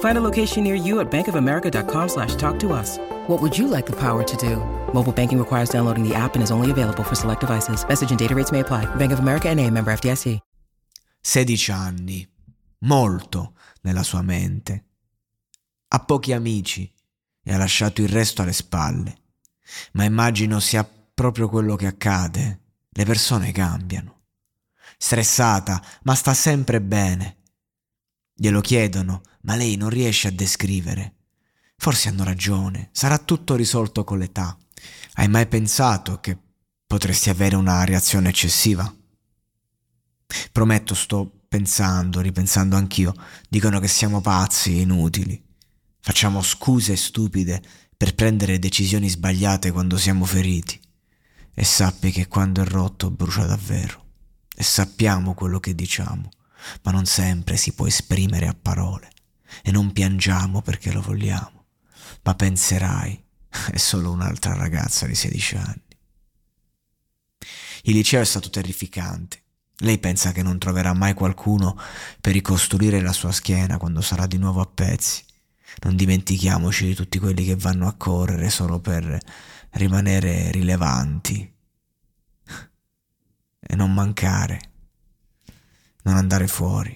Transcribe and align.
Find 0.00 0.16
a 0.16 0.22
location 0.22 0.62
near 0.62 0.76
you 0.76 1.00
at 1.00 1.10
bankofamerica.com 1.10 2.08
slash 2.08 2.36
talk 2.36 2.58
to 2.60 2.72
us. 2.72 2.98
What 3.26 3.42
would 3.42 3.56
you 3.58 3.68
like 3.68 3.86
the 3.86 3.96
power 3.96 4.22
to 4.22 4.36
do? 4.36 4.56
Mobile 4.92 5.12
banking 5.12 5.38
requires 5.38 5.70
downloading 5.70 6.08
the 6.08 6.14
app 6.14 6.34
and 6.34 6.42
is 6.42 6.50
only 6.50 6.70
available 6.70 7.02
for 7.02 7.16
select 7.16 7.40
devices. 7.40 7.84
Message 7.86 8.10
and 8.10 8.18
data 8.18 8.34
rates 8.34 8.52
may 8.52 8.60
apply. 8.60 8.86
Bank 8.96 9.12
of 9.12 9.18
America 9.18 9.48
and 9.48 9.60
a 9.60 9.68
member 9.70 9.92
FDIC. 9.92 10.38
16 11.20 11.70
anni. 11.70 12.28
Molto 12.80 13.54
nella 13.82 14.02
sua 14.02 14.20
mente. 14.20 14.84
Ha 15.88 16.00
pochi 16.00 16.32
amici 16.32 16.92
e 17.42 17.52
ha 17.52 17.56
lasciato 17.56 18.02
il 18.02 18.08
resto 18.08 18.42
alle 18.42 18.52
spalle. 18.52 19.16
Ma 19.92 20.04
immagino 20.04 20.60
sia 20.60 20.86
proprio 21.14 21.48
quello 21.48 21.76
che 21.76 21.86
accade. 21.86 22.60
Le 22.90 23.04
persone 23.04 23.52
cambiano. 23.52 24.22
Stressata, 24.98 25.82
ma 26.02 26.14
sta 26.14 26.34
sempre 26.34 26.80
bene. 26.80 27.36
Glielo 28.34 28.60
chiedono, 28.60 29.22
ma 29.42 29.54
lei 29.54 29.76
non 29.76 29.90
riesce 29.90 30.28
a 30.28 30.32
descrivere. 30.32 31.14
Forse 31.76 32.08
hanno 32.08 32.24
ragione, 32.24 32.88
sarà 32.92 33.18
tutto 33.18 33.54
risolto 33.54 34.02
con 34.02 34.18
l'età. 34.18 34.56
Hai 35.14 35.28
mai 35.28 35.46
pensato 35.46 36.18
che 36.18 36.36
potresti 36.86 37.30
avere 37.30 37.54
una 37.54 37.84
reazione 37.84 38.30
eccessiva? 38.30 38.92
Prometto, 40.50 40.94
sto 40.94 41.44
pensando, 41.48 42.20
ripensando 42.20 42.74
anch'io. 42.76 43.14
Dicono 43.48 43.78
che 43.78 43.88
siamo 43.88 44.20
pazzi 44.20 44.76
e 44.76 44.80
inutili. 44.80 45.40
Facciamo 46.00 46.42
scuse 46.42 46.96
stupide 46.96 47.62
per 47.96 48.14
prendere 48.14 48.58
decisioni 48.58 49.08
sbagliate 49.08 49.70
quando 49.70 49.96
siamo 49.96 50.24
feriti. 50.24 50.80
E 51.54 51.64
sappi 51.64 52.10
che 52.10 52.26
quando 52.26 52.62
è 52.62 52.64
rotto 52.66 53.10
brucia 53.10 53.46
davvero. 53.46 54.02
E 54.56 54.64
sappiamo 54.64 55.34
quello 55.34 55.60
che 55.60 55.74
diciamo, 55.74 56.28
ma 56.82 56.90
non 56.90 57.06
sempre 57.06 57.56
si 57.56 57.72
può 57.72 57.86
esprimere 57.86 58.46
a 58.46 58.56
parole. 58.60 59.10
E 59.62 59.70
non 59.70 59.92
piangiamo 59.92 60.62
perché 60.62 60.92
lo 60.92 61.00
vogliamo, 61.00 61.64
ma 62.22 62.34
penserai, 62.34 63.24
è 63.70 63.76
solo 63.76 64.10
un'altra 64.10 64.54
ragazza 64.54 65.06
di 65.06 65.14
16 65.14 65.56
anni. 65.56 65.82
Il 67.82 67.94
liceo 67.94 68.20
è 68.20 68.24
stato 68.24 68.50
terrificante. 68.50 69.42
Lei 69.78 69.98
pensa 69.98 70.32
che 70.32 70.42
non 70.42 70.58
troverà 70.58 70.92
mai 70.92 71.14
qualcuno 71.14 71.78
per 72.20 72.32
ricostruire 72.32 73.00
la 73.00 73.12
sua 73.12 73.32
schiena 73.32 73.76
quando 73.76 74.00
sarà 74.00 74.26
di 74.26 74.38
nuovo 74.38 74.60
a 74.60 74.66
pezzi. 74.66 75.22
Non 75.82 75.96
dimentichiamoci 75.96 76.86
di 76.86 76.94
tutti 76.94 77.18
quelli 77.18 77.44
che 77.44 77.56
vanno 77.56 77.86
a 77.86 77.94
correre 77.94 78.48
solo 78.50 78.80
per 78.80 79.18
rimanere 79.70 80.50
rilevanti. 80.50 81.52
E 83.60 83.76
non 83.76 83.92
mancare. 83.92 84.73
Non 86.04 86.16
andare 86.16 86.46
fuori. 86.46 86.94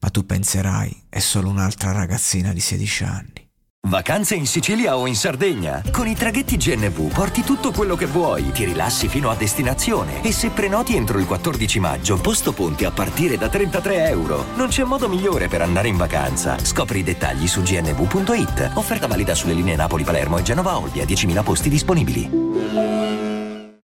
Ma 0.00 0.10
tu 0.10 0.26
penserai, 0.26 1.04
è 1.08 1.20
solo 1.20 1.48
un'altra 1.48 1.92
ragazzina 1.92 2.52
di 2.52 2.60
16 2.60 3.04
anni. 3.04 3.50
Vacanze 3.88 4.36
in 4.36 4.46
Sicilia 4.46 4.96
o 4.96 5.06
in 5.08 5.16
Sardegna? 5.16 5.82
Con 5.90 6.06
i 6.06 6.14
traghetti 6.14 6.56
GNV 6.56 7.12
porti 7.12 7.42
tutto 7.42 7.72
quello 7.72 7.96
che 7.96 8.06
vuoi, 8.06 8.52
ti 8.52 8.64
rilassi 8.64 9.08
fino 9.08 9.28
a 9.28 9.34
destinazione 9.34 10.22
e 10.22 10.30
se 10.30 10.50
prenoti 10.50 10.94
entro 10.94 11.18
il 11.18 11.26
14 11.26 11.80
maggio, 11.80 12.20
posto 12.20 12.52
ponti 12.52 12.84
a 12.84 12.92
partire 12.92 13.36
da 13.36 13.48
33 13.48 14.06
euro. 14.08 14.44
Non 14.54 14.68
c'è 14.68 14.84
modo 14.84 15.08
migliore 15.08 15.48
per 15.48 15.62
andare 15.62 15.88
in 15.88 15.96
vacanza. 15.96 16.56
Scopri 16.64 17.00
i 17.00 17.04
dettagli 17.04 17.48
su 17.48 17.62
gnv.it. 17.62 18.72
Offerta 18.74 19.08
valida 19.08 19.34
sulle 19.34 19.54
linee 19.54 19.74
Napoli-Palermo 19.74 20.38
e 20.38 20.42
Genova-Olbia, 20.42 21.04
10.000 21.04 21.42
posti 21.42 21.68
disponibili. 21.68 23.31